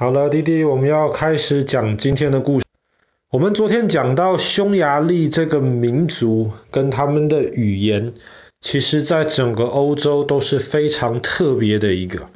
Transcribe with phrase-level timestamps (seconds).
[0.00, 2.66] 好了，弟弟，我们要开始讲今天的故事。
[3.32, 8.14] 我们昨天讲到匈牙利这个民族跟他们的语言，
[8.60, 12.28] 其实在整个欧洲都是非常特别的一个。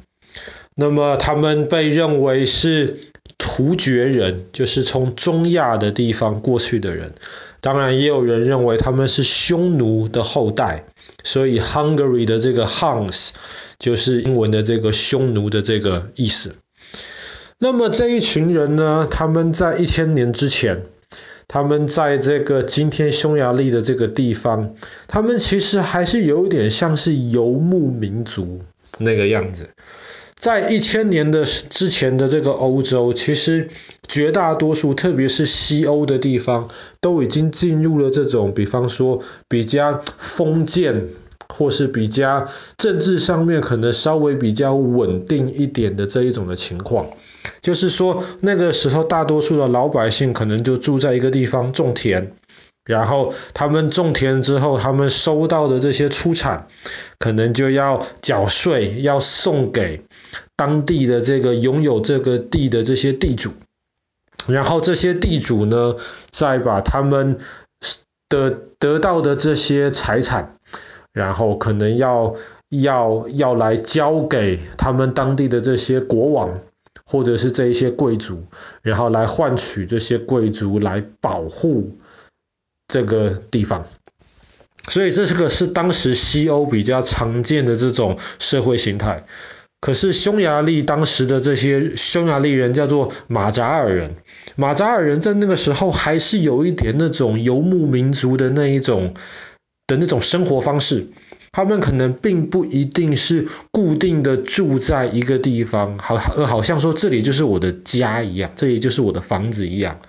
[0.75, 2.99] 那么他们被认为是
[3.37, 7.13] 突厥人，就是从中亚的地方过去的人。
[7.61, 10.83] 当然，也有人认为他们是匈奴的后代，
[11.23, 13.29] 所以 Hungary 的这个 Huns
[13.79, 16.55] 就是英文的这个匈奴的这个意思。
[17.59, 20.83] 那么这一群人呢，他们在一千年之前，
[21.47, 24.75] 他们在这个今天匈牙利的这个地方，
[25.07, 28.61] 他们其实还是有点像是游牧民族
[28.97, 29.69] 那个样子。
[30.35, 33.69] 在一千年的之前的这个欧洲，其实
[34.05, 36.67] 绝大多数，特别是西欧的地方，
[36.99, 41.07] 都已经进入了这种，比方说比较封建，
[41.47, 47.07] 或是比较政治上面可能稍微比较稳定一点的这一种的情况。
[47.63, 52.33] 就是说，那个时候大多数的老百姓可能就住在一个地方种田，
[52.83, 56.67] 然后他们种田之后，他们收到的这些出产，
[57.17, 60.03] 可能就要缴税，要送给
[60.57, 63.53] 当地的这个拥有这个地的这些地主，
[64.45, 65.95] 然后这些地主呢，
[66.31, 67.37] 再把他们
[68.27, 70.51] 的得到的这些财产，
[71.13, 72.35] 然后可能要
[72.67, 76.59] 要要来交给他们当地的这些国王。
[77.05, 78.45] 或者是这一些贵族，
[78.81, 81.97] 然后来换取这些贵族来保护
[82.87, 83.87] 这个地方，
[84.87, 89.25] 所以这是个是当时西欧比较常见的这种社会形态。
[89.81, 94.15] 可是匈牙利当时的这些匈牙利人叫做马扎尔人，
[94.55, 99.13] 马扎尔人在那个时候还是有一点那种游牧民族的那一种
[99.85, 101.07] 的那种生活方式。
[101.53, 109.99] 他们可能并不一定是固定的住在一个地方，好，好像说这里就是我的家一样，这里就是我的房子一样。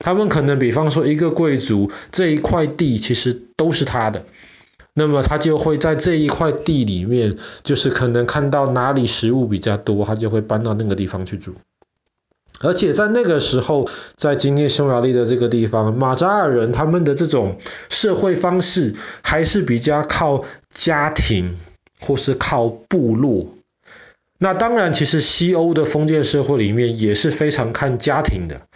[0.00, 4.26] 他们可能比方说一个贵族这一块地其实都是他的，
[4.92, 11.54] 那么他就会在这一块地里面，就是可能看到哪里食物比较多，他就会搬到那个地方去住。
[12.60, 17.56] 而且在那个时候，在今天匈牙利的这个地方，马扎尔人他们的这种
[17.88, 21.56] 社会方式还是比较靠家庭
[22.00, 23.54] 或是靠部落。
[24.38, 28.68] 那当然，其实西欧的封建社会里面也是非常看家庭的，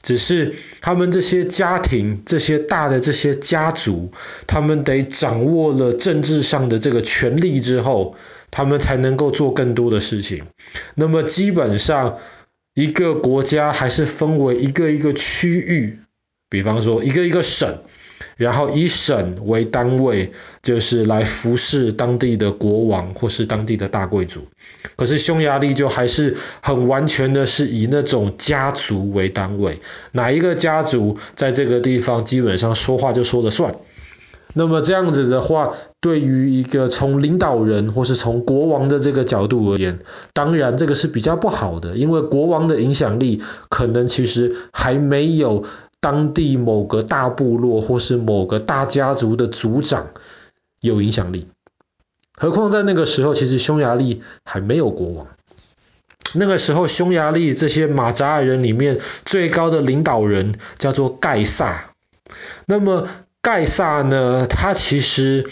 [0.00, 4.12] 只是他们这些家庭、这些大的这些家族，
[4.46, 8.16] 他们得掌握了政治上的这个权力之后，
[8.50, 10.46] 他们才能够做更多的事情。
[10.94, 12.18] 那么基本上，
[12.72, 15.98] 一个国家还是分为一个一个区域，
[16.48, 17.82] 比方说一个一个省，
[18.40, 24.46] 然后以省为单位，就是来服侍当地的国王或是当地的大贵族。
[24.96, 29.80] 可是匈牙利就还是很完全的是以那种家族为单位，
[30.12, 33.74] 哪一个家族在这个地方基本上说话就说了算。
[34.54, 39.98] 那么这样子的话，对于一个从领导人或是从国王的这个角度而言，
[40.32, 45.64] 当然这个是比较不好的，因为国王的影响力可能其实还没有
[46.00, 50.10] 当地某个大部落或是某个大家族的族长
[50.80, 51.48] 有影响力。
[52.36, 55.26] 何况在那个时候，其实匈牙利还没有国王。
[56.32, 61.92] 那个时候，匈牙利这些马扎尔人里面最高的领导人叫做盖萨。
[62.64, 63.08] 那么
[63.42, 65.50] 盖萨呢，他其实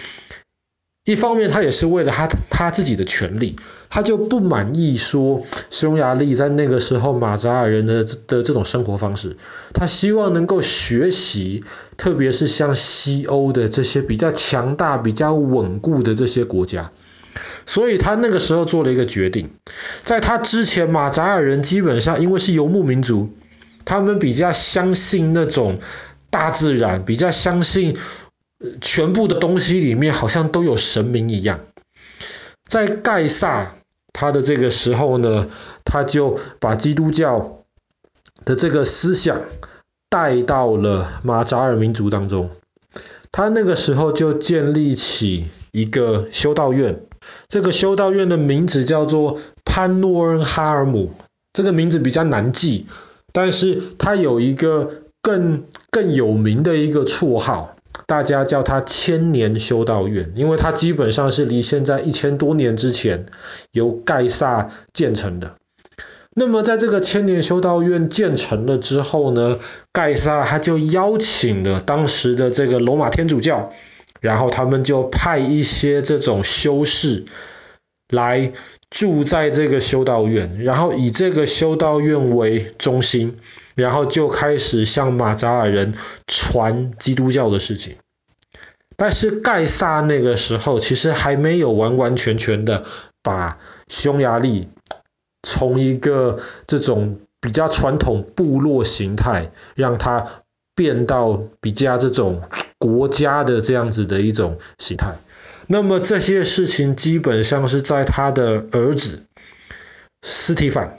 [1.09, 3.57] 一方面他也是为了他他自己的权利，
[3.89, 9.39] 他就不满意说匈牙利在那个时候马扎尔人的的这种生活方式，
[9.73, 11.65] 他希望能够学习，
[11.97, 16.91] 特别是像西欧的这些比较强大、比较稳固的这些国家，
[17.65, 19.49] 所以他那个时候做了一个决定，
[20.03, 23.31] 在他之前马扎尔人基本上因为是游牧民族，
[23.87, 25.79] 他们比较相信那种。
[26.31, 27.97] 大自然比较相信，
[28.81, 31.61] 全部的东西里面好像都有神明一样。
[32.67, 33.75] 在盖萨
[34.13, 35.49] 他的这个时候呢，
[35.85, 37.65] 他就把基督教
[38.44, 39.43] 的这个思想
[40.09, 42.50] 带到了马扎尔民族当中。
[43.31, 47.03] 他那个时候就建立起一个修道院，
[47.49, 51.12] 这个修道院的名字叫做潘诺恩哈尔姆，
[51.53, 52.87] 这个名字比较难记，
[53.32, 55.03] 但是他有一个。
[55.21, 57.77] 更更有名的一个绰号，
[58.08, 63.26] 大家叫它千年修道院，因为它基本上是离现在一千多年之前
[63.70, 65.56] 由盖萨建成的。
[66.34, 69.58] 那么在这个千年修道院建成了之后呢，
[69.93, 73.72] 盖萨他就邀请了当时的这个罗马天主教，
[74.22, 77.26] 然后他们就派一些这种修士，
[78.08, 78.52] 来
[78.88, 83.37] 住在这个修道院，然后以这个修道院为中心，
[83.79, 85.95] 然后就开始向马扎尔人
[86.27, 87.97] 传基督教的事情。
[88.97, 92.85] 但是盖萨那个时候其实还没有完完全全的
[93.23, 94.69] 把匈牙利
[95.45, 100.27] 从一个这种比较传统部落形态，让它
[100.75, 102.43] 变到比较这种
[102.79, 105.15] 国家的这样子的一种形态。
[105.69, 109.23] 那么这些事情基本上是在他的儿子
[110.23, 110.99] 斯提凡，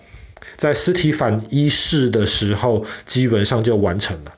[0.60, 4.34] 在斯提反一世的时候，基本上就完成了。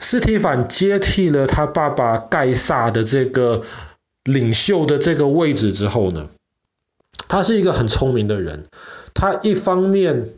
[0.00, 3.62] 斯提反接替了他爸爸盖萨的这个
[4.24, 6.28] 领袖的这个位置之后呢，
[7.28, 8.66] 他是一个很聪明的人。
[9.14, 10.30] 他一方面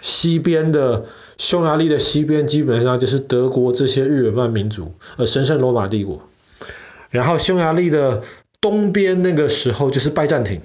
[0.00, 1.06] 西边的
[1.36, 6.28] 匈牙利的西边基本上就是德国这些日耳曼民族，呃，神圣罗马帝国。
[7.10, 8.24] 然后匈牙利的
[8.60, 10.60] 东边那个时候就是拜占庭，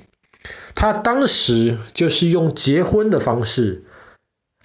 [0.76, 3.84] 他当时就是用结婚的方式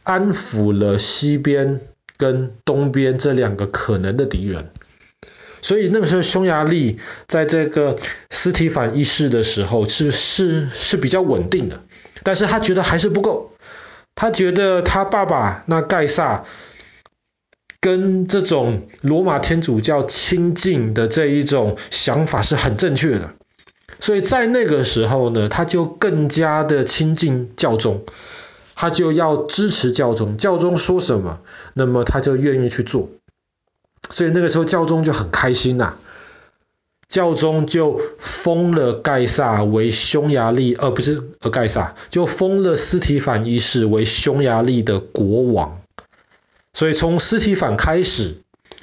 [0.02, 1.80] 安抚了西边
[2.16, 4.70] 跟东边这两个可能的敌人，
[5.62, 7.98] 所以那个时候匈牙利在这个
[8.30, 11.82] 斯提反一世的时候是是是比较稳定的，
[12.22, 13.52] 但是他觉得还是不够，
[14.14, 16.44] 他觉得他爸爸那盖萨。
[17.80, 23.34] 跟这种罗马天主教亲近的这一种想法是很正确的，
[24.00, 28.02] 所以在那个时候呢，他就更加的亲近教宗，
[28.74, 31.40] 他就要支持教宗，教宗说什么，
[31.74, 33.08] 那么他就愿意去做，
[34.10, 35.96] 所以那个时候教宗就很开心呐、
[37.08, 45.80] 教宗就封了盖萨为匈牙利，而、呃、不是呃盖萨，就封了斯提反一世为匈牙利的国王。
[46.72, 48.36] 所以从斯提反开始，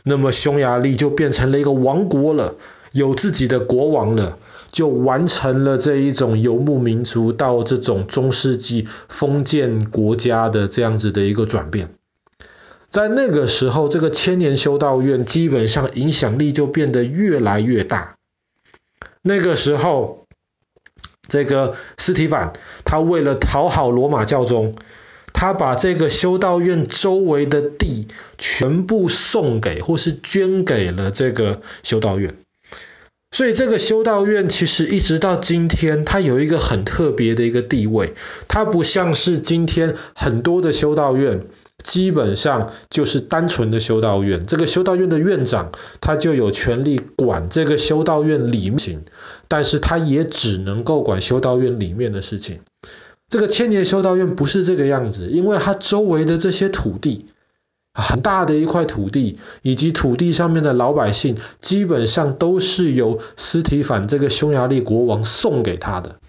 [0.04, 2.56] 那么匈牙利就变成了一个王国了，
[2.92, 4.38] 有自己的国王了，
[4.76, 11.94] 就完成了这一种游牧民族到这种中世纪封建国家的这样子的一个转变。
[12.90, 18.18] 在那个时候，这个千年修道院基本上影响力就变得越来越大。
[19.22, 20.28] 那个时候，
[21.30, 22.52] 这个斯提反
[22.84, 24.76] 他为了讨好罗马教宗。
[25.38, 28.08] 他把这个修道院周围的地
[28.38, 32.38] 全部送给或是捐给了这个修道院，
[33.36, 38.14] 所以这个修道院其实一直到今天，它有一个很特别的一个地位。
[38.48, 41.44] 它不像是今天很多的修道院，
[41.84, 44.46] 基本上就是单纯的修道院。
[44.46, 49.04] 这个修道院的院长他就有权利管这个修道院里面，
[49.50, 52.62] 但是他也只能够管修道院里面的事情。
[53.28, 57.26] 这个千年修道院不是这个样子，因为它周围的这些土地，
[57.96, 66.20] 很大的一块土地，以及土地上面的老百姓，基本上都是由斯提反这个匈牙利国王送给他的。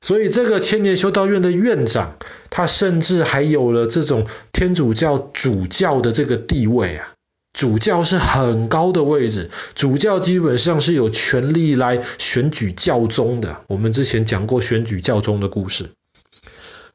[0.00, 2.16] 所以这个千年修道院的院长，
[2.50, 7.14] 他甚至还有了这种天主教主教的这个地位啊。
[7.52, 13.62] 主教是很高的位置，主教基本上是有权力来选举教宗的。
[13.66, 15.90] 我们之前讲过选举教宗的故事，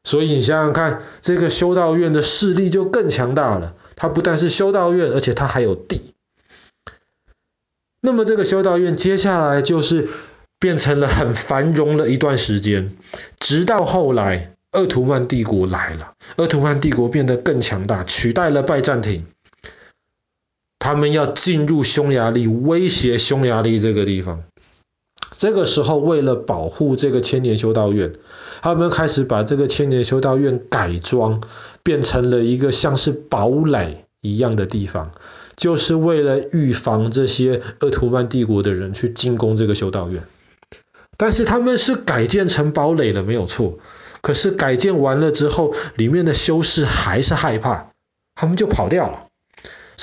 [0.03, 3.75] 所以你想想看，这个修道院的势力就更强大了。
[3.95, 6.13] 它不但是修道院，而且它还有地。
[8.01, 10.09] 那么这个修道院接下来就是
[10.59, 12.97] 变成了很繁荣的一段时间，
[13.39, 19.25] 直到后来鄂图曼帝国来了，鄂图曼帝国变得更强大，取代了拜占庭。
[20.79, 24.43] 他们要进入匈牙利，威胁匈牙利这个地方。
[25.43, 28.13] 这个时候，为了保护这个千年修道院，
[28.61, 31.41] 他们开始把这个千年修道院改装，
[31.83, 35.11] 变成了一个像是堡垒一样的地方，
[35.57, 40.23] 就是为了预防这些鄂图曼帝国的人去进攻这个修道院。
[41.17, 43.79] 但是他们是改建成堡垒了，没有错。
[44.21, 47.89] 可是改建完了之后，里面的修士还是害怕，
[48.33, 49.27] 他们就跑掉了。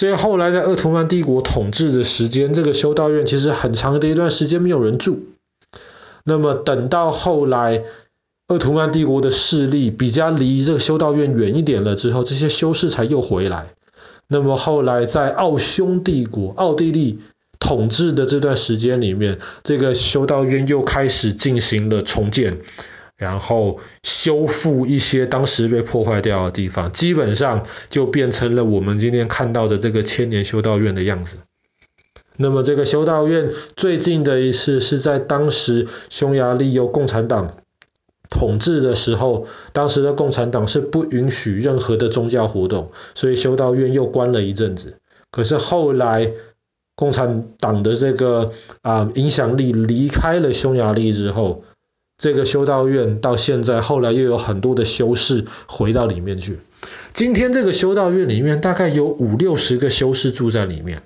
[0.01, 5.27] 所以后来在鄂图曼帝国统治的时间，这个修道院其实很长的一段时间没有人住。
[6.25, 7.83] 那么等到后来
[8.47, 13.75] 鄂图曼帝国的势力比较离这个修道院远一点了之后，这些修士才又回来。
[14.27, 17.19] 那么后来在奥匈帝国、奥地利
[17.59, 22.57] 统治的这段时间里面，这个修道院又开始进行了重建。
[23.21, 31.37] 然后修复一些当时被破坏掉的地方，基本上就变成了我们今天看到的这个千年修道院的样子。
[32.39, 37.59] 那么这个修道院最近的一次是在当时匈牙利由共产党
[38.31, 44.97] 统治的时候，当时的共产党是不允许任何的宗教活动，所以修道院又关了一阵子。
[45.31, 46.33] 可是后来
[46.95, 51.65] 共产党的这个啊、影响力离开了匈牙利之后，
[52.21, 56.59] 这个修道院到现在后来又有很多的修士回到里面去。
[57.15, 61.03] 今天这个修道院里面大概有五六十个修士住在里面。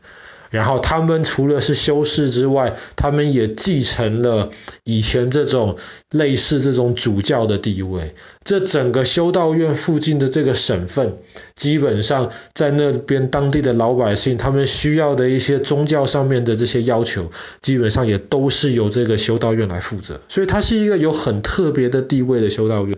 [0.55, 4.51] 然后他们除了是修士之外，他们也继承了
[4.85, 5.79] 以前这种
[6.11, 8.15] 类似这种主教的地位。
[8.45, 11.17] 这整个修道院附近的这个省份，
[11.57, 20.21] 基本上在那边当地的老百姓，他们需要的一些宗教上面的这些要求，基本上也都是由这个修道院来负责。
[20.29, 22.97] 所以它是一个有很特别的地位的修道院。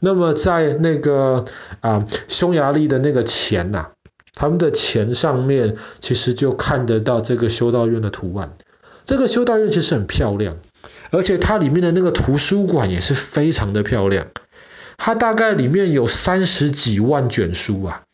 [0.00, 1.44] 那么在那个
[1.80, 3.88] 啊匈牙利的那个钱呐、
[4.40, 8.56] 他们的钱上面其实就看得到这个修道院的图案。
[9.04, 10.56] 这个修道院其实很漂亮，
[11.10, 14.28] 而且它里面的那个图书馆也是非常的漂亮。
[14.96, 18.04] 它大概里面有三十几万卷书啊。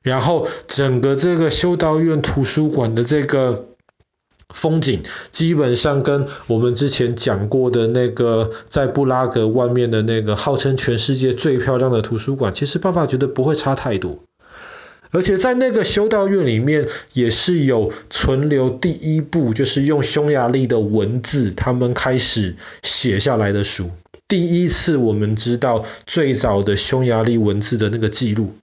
[0.00, 3.66] 然后整个这个修道院图书馆的这个
[4.48, 14.20] 风景，基本上跟我们之前讲过的那个在布拉格外面的那个号称全世界最漂亮的图书馆，其实爸爸觉得不会差太多。
[15.10, 23.90] 而且在那个修道院里面，也是有存留第一部，就是用匈牙利的文字，他们开始写下来的书。
[24.28, 28.54] 第一次我们知道最早的匈牙利文字的那个记录。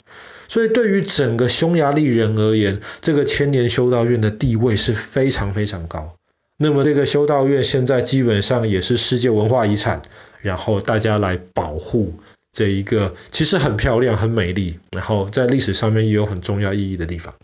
[0.48, 6.14] 所以对于整个匈牙利人而言，这个千年修道院的地位是非常非常高。
[6.58, 10.02] 那么这个修道院现在基本上也是世界文化遗产，
[10.42, 12.14] 然后大家来保护。
[12.58, 17.36] 这一个其实很漂亮、很美丽，然后在历史上面也有很重要意义的地方。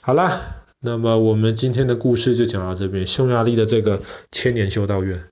[0.00, 5.24] 好啦，那么我们今天的故事就讲到这边，匈牙利的这个千年修道院。